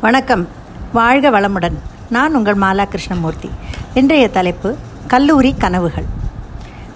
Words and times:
வணக்கம். 0.00 0.48
வாழ்க 0.92 1.30
வளமுடன். 1.30 1.76
நான் 2.10 2.34
உங்கள் 2.34 2.56
மாலா 2.56 2.84
கிருஷ்ணமூர்த்தி 2.84 3.50
இன்றைய 3.94 4.28
தலைப்பு 4.28 4.76
கல்லூரி 5.06 5.54
கனவுகள். 5.58 6.04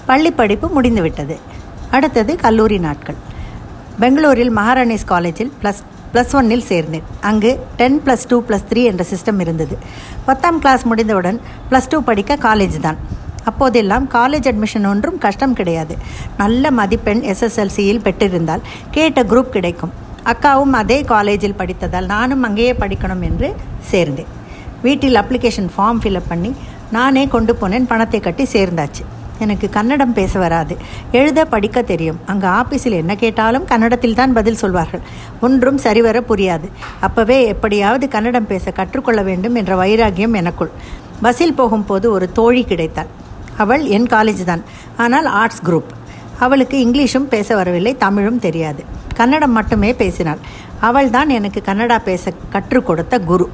பள்ளி 0.07 0.31
படிப்பு 0.31 0.69
முடிந்துவிட்டது. 0.69 1.39
அடுத்தது 1.91 2.37
கல்லூரி 2.37 2.79
நாட்கள். 2.79 3.15
பெங்களூரில் 3.99 4.51
மகாராணிஸ் 4.51 5.05
காலேஜில் 5.05 5.53
ப்ளஸ் 5.63 5.81
ப்ளஸ் 6.13 6.33
ஒன்னில் 6.33 6.65
சேர்ந்தேன். 6.69 7.03
அங்கு 7.21 7.67
ten 7.77 8.01
plus 8.05 8.27
two 8.29 8.43
plus 8.43 8.67
three 8.71 8.85
என்ற 8.85 9.05
சிஸ்டம் 9.15 9.41
இருந்தது. 9.41 9.79
பத்தாம் 10.25 10.59
கிளாஸ் 10.59 10.83
முடிந்தவுடன் 10.83 11.41
ப்ளஸ் 11.71 11.89
டூ 11.89 12.03
படிக்க 12.03 12.37
காலேஜ் 12.37 12.81
தான். 12.81 12.97
அப்போதெல்லாம் 13.45 14.09
காலேஜ் 14.09 14.53
அட்மிஷன் 14.53 14.87
ஒன்றும் 14.87 15.19
கஷ்டம் 15.19 15.53
கிடையாது. 15.53 15.97
நல்ல 16.37 16.71
மதிப்பெண் 16.71 17.23
எஸ்எஸ்எல்சியில் 17.23 18.05
பெற்றிருந்தால் 18.07 18.61
கேட்ட 18.91 19.23
குரூப் 19.23 19.55
கிடைக்கும். 19.57 20.09
அக்காவும் 20.25 20.73
அதே 20.73 21.03
காலேஜில் 21.03 21.55
படித்ததால் 21.55 22.07
நானும் 22.07 22.43
அங்கேயே 22.43 22.73
படிக்கணும் 22.73 23.23
என்று 23.23 23.55
சேர்ந்தேன். 23.91 24.31
வீட்டில் 24.83 25.15
அப்ளிகேஷன் 25.15 25.71
ஃபார்ம் 25.77 26.03
ஃபில்அப் 26.03 26.29
பண்ணி 26.29 26.55
நானே 26.91 27.27
கொண்டு 27.27 27.57
போனேன் 27.61 27.87
பணத்தை 27.87 28.21
கட்டி 28.21 28.47
சேர்ந்தாச்சு. 28.53 29.03
எனக்கு 29.39 29.71
கன்னடம் 29.71 30.13
பேச 30.13 30.39
வராது. 30.39 30.77
எழுத 31.13 31.45
படிக்க 31.45 31.83
தெரியும். 31.83 32.19
அங்கே 32.27 32.47
ஆஃபீஸில் 32.47 32.97
என்ன 33.03 33.17
கேட்டாலும் 33.17 33.65
கன்னடத்தில் 33.65 34.15
தான் 34.15 34.33
பதில் 34.33 34.55
சொல்வார்கள். 34.55 35.01
ஒன்றும் 35.41 35.79
சரிவர 35.79 36.21
புரியாது. 36.21 36.69
அப்போவே 37.07 37.47
எப்படியாவது 37.47 38.09
கன்னடம் 38.09 38.47
பேச 38.47 38.71
கற்றுக்கொள்ள 38.71 39.23
வேண்டும் 39.23 39.55
என்ற 39.55 39.75
வைராகியம் 39.85 40.33
எனக்குள். 40.33 40.71
பஸ்ஸில் 41.23 41.55
போகும்போது 41.55 42.11
ஒரு 42.13 42.33
தோழி 42.33 42.65
கிடைத்தாள். 42.65 43.07
அவள் 43.57 43.87
என் 43.87 44.07
காலேஜ் 44.07 44.45
தான். 44.45 44.63
ஆனால் 44.97 45.27
ஆர்ட்ஸ் 45.27 45.63
குரூப் 45.65 45.91
அவளுக்கு 46.39 46.77
இங்கிலீஷும் 46.87 47.31
பேச 47.35 47.55
வரவில்லை 47.55 47.97
தமிழும் 47.97 48.39
தெரியாது. 48.39 48.85
கன்னடம் 49.21 49.57
மட்டுமே 49.59 49.91
பேசினாள். 50.03 50.41
அவள் 50.89 51.11
தான் 51.17 51.33
எனக்கு 51.39 51.63
கன்னடா 51.67 51.99
பேச 52.11 52.33
கற்றுக் 52.55 52.89
கொடுத்த 52.91 53.15
குரு. 53.31 53.47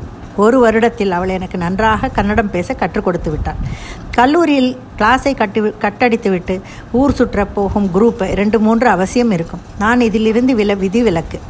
ஒரு 0.44 0.56
வருடத்தில் 0.64 1.12
அவள் 1.16 1.34
எனக்கு 1.36 1.58
நன்றாக 1.62 2.10
கன்னடம் 2.16 2.50
பேச 2.56 2.74
கற்றுக் 2.80 3.06
கொடுத்து 3.06 3.28
விட்டாள். 3.34 3.60
கல்லூரியில் 4.16 4.70
கிளாஸை 4.98 5.32
கட்டி 5.40 5.60
கட்டடித்துவிட்டு 5.84 6.54
ஊர் 7.00 7.16
சுற்ற 7.18 7.44
போகும் 7.56 7.86
குரூப் 7.94 8.22
ரெண்டு 8.40 8.58
மூன்று 8.66 8.88
அவசியம் 8.96 9.32
இருக்கும். 9.36 9.62
நான் 9.82 10.04
இதிலிருந்து 10.08 10.54
வில 10.60 10.74
விதி 10.82 11.02
விலக்கு. 11.06 11.40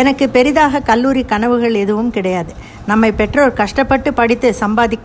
எனக்கு 0.00 0.24
பெரிதாக 0.36 0.80
கல்லூரி 0.90 1.22
கனவுகள் 1.32 1.74
எதுவும் 1.84 2.12
கிடையாது. 2.16 2.52
நம்மை 2.90 3.10
பெற்றோர் 3.20 3.52
கஷ்டப்பட்டு 3.62 4.10
படித்து 4.20 4.48
சம்பாதி 4.62 4.96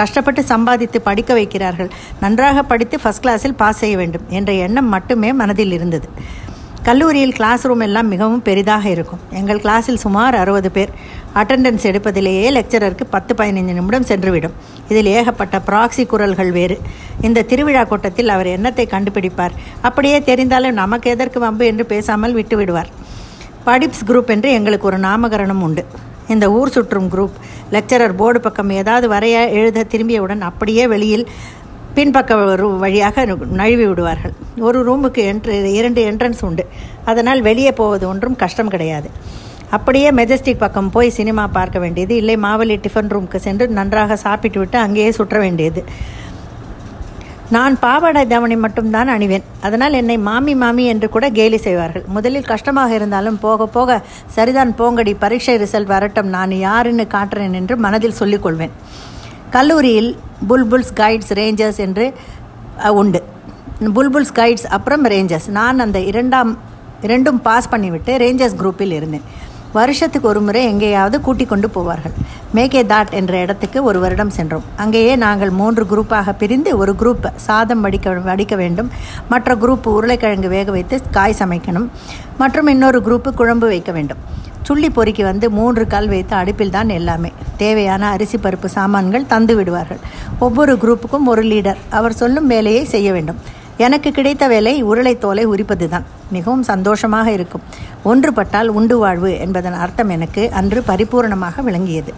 கஷ்டப்பட்டு 0.00 0.42
சம்பாதித்து 0.52 0.98
படிக்க 1.08 1.30
வைக்கிறார்கள். 1.40 1.90
நன்றாக 2.24 2.62
படித்து 2.72 2.96
ஃபஸ்ட் 3.02 3.24
கிளாஸில் 3.26 3.58
பாஸ் 3.62 3.80
செய்ய 3.82 3.96
வேண்டும் 4.02 4.26
என்ற 4.38 4.52
எண்ணம் 4.66 4.92
மட்டுமே 4.96 5.30
மனதில் 5.42 5.74
இருந்தது. 5.78 6.08
கல்லூரியில் 6.86 7.34
கிளாஸ் 7.38 7.64
ரூம் 7.66 7.82
எல்லாம் 7.86 8.08
மிகவும் 8.08 8.42
பெரிதாக 8.42 8.88
இருக்கும். 8.88 9.20
எங்கள் 9.30 9.60
கிளாஸில் 9.64 10.00
சுமார் 10.04 10.34
அறுபது 10.34 10.70
பேர். 10.70 10.92
அட்டெண்டன்ஸ் 11.34 11.84
எடுப்பதிலேயே 11.90 12.46
லெக்சரருக்கு 12.56 13.04
பத்து 13.10 13.34
பதினைந்து 13.34 13.72
நிமிடம் 13.72 14.06
சென்றுவிடும். 14.10 14.54
இதில் 14.88 15.10
ஏகப்பட்ட 15.16 15.58
ப்ராக்சி 15.66 16.06
குரல்கள் 16.06 16.52
வேறு. 16.52 16.78
இந்த 17.20 17.42
திருவிழா 17.42 17.84
கூட்டத்தில் 17.84 18.28
அவர் 18.28 18.46
எண்ணத்தை 18.46 18.88
கண்டுபிடிப்பார்? 18.90 19.56
அப்படியே 19.80 20.18
தெரிந்தாலும் 20.20 20.78
நமக்கு 20.82 21.10
எதற்கு 21.10 21.40
வம்பு 21.40 21.66
என்று 21.66 21.86
பேசாமல் 21.86 22.36
விட்டுவிடுவார். 22.38 22.90
படிப்ஸ் 23.66 24.06
குரூப் 24.06 24.32
என்று 24.36 24.50
எங்களுக்கு 24.52 24.86
ஒரு 24.86 24.98
நாமகரணம் 24.98 25.62
உண்டு. 25.68 25.84
இந்த 26.28 26.46
ஊர் 26.52 26.74
சுற்றும் 26.76 27.10
குரூப் 27.12 27.36
லெக்சரர் 27.72 28.18
போர்டு 28.20 28.40
பக்கம் 28.40 28.70
ஏதாவது 28.70 29.06
வரைய 29.14 29.36
எழுத 29.58 29.86
திரும்பியவுடன் 29.92 30.40
அப்படியே 30.40 30.86
வெளியில் 30.86 31.28
பின்பக்க 31.94 32.32
வழியாக 32.84 33.24
நழுவி 33.60 33.86
விடுவார்கள் 33.86 34.34
ஒரு 34.68 34.78
ரூமுக்கு 34.88 35.22
என்ட்ரு 35.30 35.56
இரண்டு 35.78 36.02
என்ட்ரன்ஸ் 36.10 36.44
உண்டு. 36.48 36.66
அதனால் 37.04 37.40
வெளியே 37.42 37.72
போவது 37.72 38.08
ஒன்றும் 38.08 38.36
கஷ்டம் 38.36 38.68
கிடையாது. 38.68 39.10
அப்படியே 39.70 40.10
மெஜஸ்டிக் 40.10 40.62
பக்கம் 40.64 40.90
போய் 40.90 41.10
சினிமா 41.10 41.46
பார்க்க 41.46 41.78
வேண்டியது. 41.78 42.16
இல்லை 42.16 42.36
மாவலி 42.36 42.76
டிஃபன் 42.84 43.10
ரூமுக்கு 43.14 43.36
சென்று 43.36 43.68
நன்றாக 43.68 44.16
சாப்பிட்டு 44.16 44.58
விட்டு 44.58 44.78
அங்கேயே 44.78 45.10
சுற்ற 45.10 45.38
வேண்டியது. 45.38 45.82
நான் 47.50 47.78
பாவாடை 47.78 48.26
தவணை 48.26 48.56
மட்டும்தான் 48.56 49.08
அணிவேன். 49.08 49.44
அதனால் 49.60 49.92
என்னை 49.92 50.18
மாமி 50.18 50.54
மாமி 50.54 50.84
என்று 50.84 51.08
கூட 51.08 51.30
கேலி 51.30 51.58
செய்வார்கள். 51.58 52.04
முதலில் 52.16 52.50
கஷ்டமாக 52.50 52.94
இருந்தாலும் 52.94 53.38
போக 53.38 53.66
போக 53.66 54.00
சரிதான் 54.26 54.74
போங்கடி 54.78 55.14
பரீட்சை 55.18 55.54
ரிசல்ட் 55.62 55.92
வரட்டும் 55.94 56.28
நான் 56.36 56.52
யாருன்னு 56.52 57.06
காட்டுறேன் 57.14 57.56
என்று 57.60 57.76
மனதில் 57.76 58.18
சொல்லிக்கொள்வேன். 58.18 58.74
கல்லூரியில் 59.50 60.10
புல்புல்ஸ் 60.48 60.94
கைட்ஸ் 60.96 61.32
ரேஞ்சர்ஸ் 61.40 61.80
என்று 61.86 62.06
உண்டு. 62.92 63.22
புல்புல்ஸ் 63.80 64.32
கைட்ஸ் 64.34 64.66
அப்புறம் 64.66 65.04
ரேஞ்சர்ஸ் 65.04 65.48
நான் 65.48 65.78
அந்த 65.78 65.98
இரண்டாம் 65.98 66.58
இரண்டும் 67.02 67.42
பாஸ் 67.42 67.68
பண்ணிவிட்டு 67.68 68.12
ரேஞ்சர்ஸ் 68.22 68.56
குரூப்பில் 68.58 68.90
இருந்தேன். 68.90 69.22
வருஷத்துக்கு 69.72 70.28
ஒரு 70.28 70.40
முறை 70.40 70.64
எங்கேயாவது 70.64 71.20
கூட்டிக் 71.20 71.48
கொண்டு 71.48 71.68
போவார்கள். 71.74 72.14
மேகே 72.54 72.82
தாட் 72.82 73.10
என்ற 73.10 73.40
இடத்துக்கு 73.40 73.82
ஒரு 73.82 74.00
வருடம் 74.00 74.30
சென்றோம். 74.30 74.62
அங்கேயே 74.76 75.16
நாங்கள் 75.16 75.50
மூன்று 75.50 75.84
குரூப்பாக 75.84 76.34
பிரிந்து 76.38 76.78
ஒரு 76.78 76.94
குரூப் 76.98 77.30
சாதம் 77.36 77.84
வடிக்க 77.84 78.22
வடிக்க 78.24 78.56
வேண்டும். 78.56 78.90
மற்ற 79.28 79.54
குரூப் 79.54 79.86
உருளைக்கிழங்கு 79.88 80.48
வேக 80.48 80.70
வைத்து 80.70 81.00
காய் 81.10 81.36
சமைக்கணும். 81.38 81.86
மற்றும் 82.38 82.66
இன்னொரு 82.66 83.00
குரூப்பு 83.00 83.30
குழம்பு 83.32 83.66
வைக்க 83.66 83.92
வேண்டும். 83.92 84.18
சுள்ளி 84.62 84.90
பொறுக்கி 84.90 85.22
வந்து 85.22 85.50
மூன்று 85.50 85.86
கல் 85.86 86.08
வைத்து 86.08 86.36
அடுப்பில் 86.36 86.70
தான் 86.70 86.88
எல்லாமே. 86.88 87.32
தேவையான 87.56 88.08
அரிசி 88.08 88.38
பருப்பு 88.38 88.66
சாமான்கள் 88.66 89.26
தந்து 89.26 89.56
விடுவார்கள். 89.56 89.98
ஒவ்வொரு 90.38 90.76
குரூப்புக்கும் 90.76 91.24
ஒரு 91.26 91.42
லீடர் 91.42 91.76
அவர் 91.88 92.12
சொல்லும் 92.12 92.46
வேலையை 92.46 92.84
செய்ய 92.84 93.12
வேண்டும். 93.12 93.36
எனக்கு 93.86 94.10
கிடைத்த 94.10 94.44
வேலை 94.52 94.72
உருளைத்தோலை 94.84 95.18
தோலை 95.24 95.44
உரிப்பது 95.44 95.86
தான் 95.88 96.06
மிகவும் 96.36 96.62
சந்தோஷமாக 96.62 97.28
இருக்கும். 97.36 97.64
ஒன்றுபட்டால் 98.10 98.70
உண்டு 98.78 98.98
வாழ்வு 98.98 99.30
என்பதன் 99.44 99.76
அர்த்தம் 99.84 100.08
எனக்கு 100.08 100.44
அன்று 100.60 100.80
பரிபூர்ணமாக 100.88 101.62
விளங்கியது. 101.68 102.12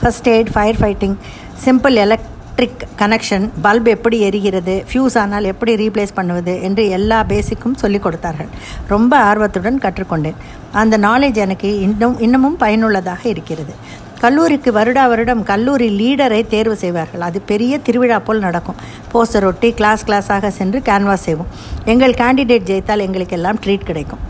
First 0.00 0.28
aid 0.34 0.50
fire 0.54 0.80
fighting 0.80 1.16
simple 1.64 1.96
electric 2.04 2.82
connection 3.00 3.46
bulb 3.64 3.88
எப்படி 3.94 4.18
எரிகிறது 4.28 4.74
ஃப்யூஸ் 4.90 5.16
ஆனால் 5.22 5.48
எப்படி 5.52 5.74
ரீப்ளேஸ் 5.82 6.16
பண்ணுவது 6.18 6.54
என்று 6.68 6.88
எல்லா 6.98 7.18
பேசிக்கும் 7.32 7.76
சொல்லிக் 7.82 8.02
கொடுத்தார்கள். 8.02 8.50
ரொம்ப 8.88 9.12
ஆர்வத்துடன் 9.30 9.80
கற்றுக்கொண்டேன். 9.84 10.38
அந்த 10.72 10.98
நாலேஜ் 10.98 11.40
எனக்கு 11.46 11.70
இன்னும் 11.86 12.18
இன்னமும் 12.26 12.56
பயனுள்ளதாக 12.56 13.22
இருக்கிறது. 13.34 13.74
கல்லூரிக்கு 14.22 14.70
வருடா 14.76 15.02
வருடம் 15.10 15.42
கல்லூரி 15.50 15.88
லீடரை 15.98 16.40
தேர்வு 16.54 16.76
செய்வார்கள். 16.82 17.22
அது 17.26 17.38
பெரிய 17.50 17.74
திருவிழா 17.86 18.16
போல் 18.26 18.44
நடக்கும். 18.46 18.78
போஸ்டர் 19.12 19.46
ஒட்டி 19.50 19.68
கிளாஸ் 19.78 20.02
கிளாஸாக 20.08 20.50
சென்று 20.58 20.78
கேன்வாஸ் 20.88 21.26
செய்வோம். 21.28 21.50
எங்கள் 21.92 22.14
கேண்டிடேட் 22.20 22.66
ஜெயித்தால் 22.70 23.04
எங்களுக்கெல்லாம் 23.06 23.58
ட்ரீட் 23.64 23.88
கிடைக்கும். 23.90 24.22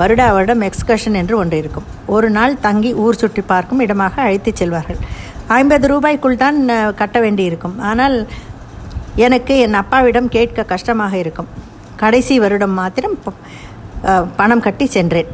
வருடா 0.00 0.26
வருடம் 0.36 0.62
எக்ஸ்கர்ஷன் 0.68 1.18
என்று 1.20 1.34
ஒன்று 1.42 1.56
இருக்கும். 1.62 1.86
ஒரு 2.16 2.28
நாள் 2.36 2.54
தங்கி 2.66 2.90
ஊர் 3.04 3.20
சுற்றி 3.22 3.42
பார்க்கும் 3.52 3.82
இடமாக 3.86 4.14
அழைத்துச் 4.26 4.60
செல்வார்கள். 4.60 5.00
ஐம்பது 5.58 5.86
ரூபாய்க்குள் 5.92 6.42
தான் 6.44 6.58
கட்ட 7.00 7.18
வேண்டியிருக்கும் 7.24 7.76
ஆனால் 7.90 8.16
எனக்கு 9.26 9.54
என் 9.66 9.78
அப்பாவிடம் 9.82 10.30
கேட்க 10.36 10.64
கஷ்டமாக 10.72 11.14
இருக்கும். 11.22 11.48
கடைசி 12.04 12.34
வருடம் 12.44 12.74
மாத்திரம் 12.80 13.16
பணம் 14.40 14.64
கட்டி 14.66 14.86
சென்றேன். 14.96 15.30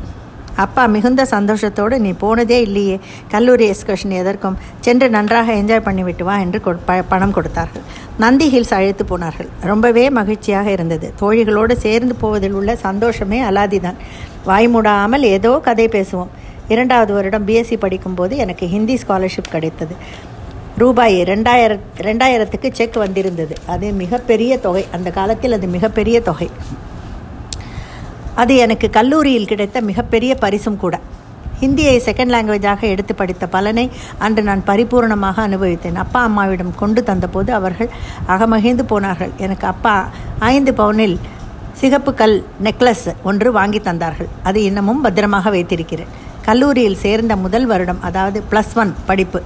அப்பா 0.56 0.86
மிகுந்த 0.86 1.22
சந்தோஷத்தோடு 1.30 1.98
நீ 1.98 2.12
போனதே 2.12 2.60
இல்லையே 2.60 2.98
கல்லூரி 3.28 3.70
எக்ஸ்கர்ஷன் 3.70 4.18
எதற்கும். 4.20 4.58
சென்று 4.80 5.08
நன்றாக 5.10 5.52
என்ஜாய் 5.52 5.86
பண்ணிவிட்டு 5.88 6.22
வா 6.22 6.38
என்று 6.38 6.60
பணம் 7.08 7.32
கொடுத்தார்கள். 7.32 7.82
நந்தி 8.18 8.46
ஹில்ஸ் 8.54 8.74
அழைத்து 8.74 9.04
போனார்கள். 9.04 9.48
ரொம்பவே 9.60 10.10
மகிழ்ச்சியாக 10.10 10.70
இருந்தது. 10.70 11.12
தோழிகளோடு 11.20 11.72
சேர்ந்து 11.72 12.14
போவதில் 12.14 12.52
உள்ள 12.52 12.76
சந்தோஷமே 12.76 13.40
அலாதிதான். 13.42 13.98
வாய்மூடாமல் 14.46 15.20
ஏதோ 15.20 15.60
கதை 15.62 15.88
பேசுவோம். 15.88 16.32
இரண்டாவது 16.68 17.12
வருடம் 17.12 17.46
பிஎஸ்சி 17.48 17.76
படிக்கும்போது 17.78 18.36
எனக்கு 18.36 18.66
ஹிந்தி 18.66 18.98
ஸ்காலர்ஷிப் 19.06 19.50
கிடைத்தது. 19.50 19.94
ரூபாய் 20.78 21.22
ரெண்டாயிரத் 21.22 21.78
ரெண்டாயிரத்துக்கு 22.00 22.72
செக் 22.72 22.96
வந்திருந்தது. 22.96 23.54
அது 23.66 23.92
மிகப்பெரிய 23.92 24.58
தொகை. 24.58 24.86
அந்த 24.92 25.10
காலத்தில் 25.10 25.52
அது 25.52 25.66
மிகப்பெரிய 25.66 26.20
தொகை. 26.20 26.50
அது 28.42 28.52
எனக்கு 28.64 28.86
கல்லூரியில் 28.96 29.50
கிடைத்த 29.50 29.80
மிகப்பெரிய 29.90 30.32
பரிசும் 30.44 30.80
கூட. 30.84 30.96
ஹிந்தியை 31.60 31.96
செகண்ட் 32.06 32.32
லாங்குவேஜாக 32.34 32.82
எடுத்து 32.94 33.12
படித்த 33.18 33.44
பலனை 33.52 33.84
அன்று 34.24 34.42
நான் 34.48 34.62
பரிபூர்ணமாக 34.70 35.36
அனுபவித்தேன். 35.48 36.00
அப்பா 36.04 36.20
அம்மாவிடம் 36.28 36.72
கொண்டு 36.80 37.00
தந்தபோது 37.10 37.50
அவர்கள் 37.58 37.90
அகமகிழ்ந்து 38.34 38.84
போனார்கள். 38.92 39.32
எனக்கு 39.46 39.66
அப்பா 39.72 39.94
ஐந்து 40.52 40.74
பவுனில் 40.80 41.16
சிகப்பு 41.80 42.12
கல் 42.20 42.36
நெக்லஸ் 42.66 43.06
ஒன்று 43.28 43.48
வாங்கி 43.58 43.80
தந்தார்கள். 43.88 44.30
அது 44.48 44.58
இன்னமும் 44.68 45.04
பத்திரமாக 45.06 45.50
வைத்திருக்கிறேன். 45.56 46.12
கல்லூரியில் 46.48 47.00
சேர்ந்த 47.04 47.34
முதல் 47.44 47.66
வருடம் 47.70 48.00
அதாவது 48.08 48.38
ப்ளஸ் 48.50 48.74
ஒன் 48.80 48.92
படிப்பு 49.08 49.38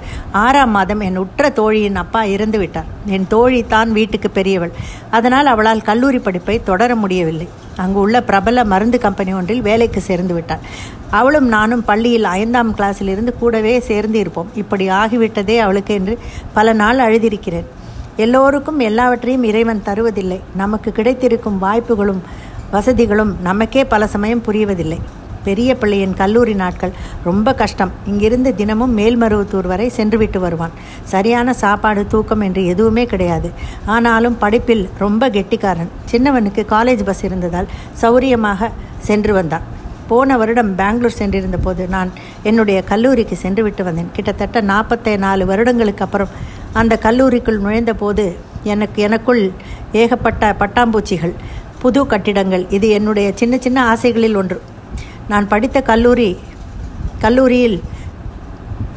ஆறாம் 0.45 0.75
மாதம் 0.77 1.03
என் 1.09 1.23
உற்ற 1.25 1.51
தோழியின் 1.61 2.01
அப்பா 2.03 2.23
இறந்து 2.35 2.59
விட்டார் 2.63 2.91
என் 3.17 3.31
தோழி 3.35 3.61
தான் 3.75 3.91
வீட்டுக்கு 3.99 4.31
பெரியவள். 4.39 4.73
அதனால் 5.19 5.53
அவளால் 5.55 5.89
கல்லூரி 5.91 6.21
படிப்பை 6.27 6.57
தொடர 6.71 6.97
முடியவில்லை. 7.05 7.49
அங்கு 7.79 8.01
உள்ள 8.01 8.23
பிரபல 8.23 8.65
மருந்து 8.65 8.99
கம்பெனி 8.99 9.33
ஒன்றில் 9.35 9.63
வேலைக்கு 9.63 10.01
சேர்ந்து 10.01 10.35
விட்டாள் 10.35 10.65
அவளும் 11.11 11.49
நானும் 11.49 11.85
பள்ளியில் 11.85 12.25
ஐந்தாம் 12.25 12.75
கிளாஸில் 12.77 13.13
இருந்து 13.15 13.33
கூடவே 13.35 13.75
சேர்ந்து 13.81 14.19
இருப்போம். 14.19 14.51
இப்படி 14.55 14.85
ஆகிவிட்டதே 14.89 15.57
அவளுக்கு 15.59 15.95
என்று 15.95 16.15
பல 16.55 16.73
நாள் 16.73 16.99
அழுதிருக்கிறேன். 16.99 17.69
எல்லோருக்கும் 18.17 18.79
எல்லாவற்றையும் 18.79 19.45
இறைவன் 19.45 19.83
தருவதில்லை. 19.87 20.41
நமக்கு 20.57 20.93
கிடைத்திருக்கும் 20.93 21.59
வாய்ப்புகளும் 21.59 22.23
வசதிகளும் 22.71 23.33
நமக்கே 23.43 23.85
பல 23.85 24.07
சமயம் 24.07 24.45
புரிவதில்லை 24.47 24.99
பெரிய 25.49 25.71
பிள்ளையின் 25.81 26.19
கல்லூரி 26.21 26.55
நாட்கள் 26.63 26.95
ரொம்ப 27.29 27.55
கஷ்டம். 27.63 27.93
இங்கிருந்து 28.11 28.51
தினமும் 28.61 28.95
மேல்மருவத்தூர் 28.99 29.71
வரை 29.73 29.89
சென்றுவிட்டு 29.97 30.41
வருவான். 30.45 30.77
சரியான 31.13 31.55
சாப்பாடு 31.63 32.05
தூக்கம் 32.13 32.45
என்று 32.49 32.63
எதுவுமே 32.73 33.05
கிடையாது. 33.13 33.51
ஆனாலும் 33.97 34.39
படிப்பில் 34.45 34.85
ரொம்ப 35.05 35.31
கெட்டிக்காரன். 35.37 35.93
சின்னவனுக்கு 36.13 36.63
காலேஜ் 36.75 37.05
பஸ் 37.09 37.25
இருந்ததால் 37.29 37.69
சௌரியமாக 38.03 38.71
சென்று 39.09 39.33
வந்தான். 39.39 39.67
போன 40.11 40.37
வருடம் 40.41 40.71
பெங்களூர் 40.79 41.17
சென்றிருந்த 41.19 41.59
போது 41.65 41.83
நான் 41.95 42.11
என்னுடைய 42.49 42.79
கல்லூரிக்கு 42.91 43.37
சென்று 43.43 43.63
விட்டு 43.67 43.83
வந்தேன். 43.89 44.09
கிட்டத்தட்ட 44.17 44.61
நாற்பத்தி 44.71 45.13
நாலு 45.25 45.43
வருடங்களுக்கு 45.51 46.05
அப்புறம் 46.07 46.33
அந்த 46.81 46.95
கல்லூரிக்குள் 47.03 47.63
நுழைந்த 47.65 47.93
போது 48.03 48.25
எனக்கு 48.73 48.99
எனக்குள் 49.09 49.43
ஏகப்பட்ட 50.03 50.53
பட்டாம்பூச்சிகள் 50.61 51.35
புது 51.83 52.01
கட்டிடங்கள் 52.13 52.65
இது 52.77 52.89
என்னுடைய 52.99 53.29
சின்ன 53.41 53.55
சின்ன 53.67 53.79
ஆசைகளில் 53.93 54.39
ஒன்று. 54.41 54.59
நான் 55.29 55.49
படித்த 55.49 55.83
கல்லூரி 55.83 56.37
கல்லூரியில் 57.19 57.83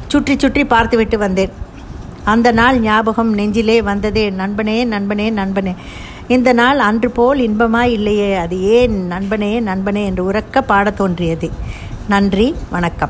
சுற்றி 0.07 0.39
சுற்றி 0.39 0.65
பார்த்துவிட்டு 0.65 1.17
வந்தேன். 1.17 1.49
அந்த 2.23 2.51
நாள் 2.51 2.79
ஞாபகம் 2.79 3.33
நெஞ்சிலே 3.33 3.81
வந்ததே 3.81 4.29
நண்பனே 4.29 4.83
நண்பனே 4.83 5.29
நண்பனே. 5.29 5.75
இந்த 6.27 6.53
நாள் 6.53 6.79
அன்று 6.79 7.11
போல் 7.11 7.39
இன்பமாய் 7.39 7.91
இல்லையே 7.91 8.35
அது 8.35 8.61
ஏன் 8.61 9.07
நண்பனே 9.07 9.59
நண்பனே 9.59 10.05
என்று 10.05 10.31
உறக்க 10.31 10.61
பாடத் 10.61 10.97
தோன்றியது. 10.97 11.51
நன்றி 12.07 12.55
வணக்கம். 12.69 13.09